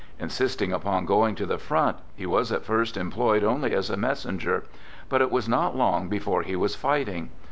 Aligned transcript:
Insisting 0.19 0.73
upon 0.73 1.05
going 1.05 1.35
to 1.35 1.45
the 1.45 1.59
front, 1.59 1.95
he 2.15 2.25
was 2.25 2.51
at 2.51 2.65
first 2.65 2.97
employed 2.97 3.43
only 3.43 3.71
as 3.75 3.91
a 3.91 3.95
messenger. 3.97 4.63
But 5.09 5.21
it 5.21 5.29
was 5.29 5.47
not 5.47 5.75
long 5.77 6.07
before 6.09 6.41
he 6.41 6.55
was 6.55 6.73
fighting. 6.73 7.29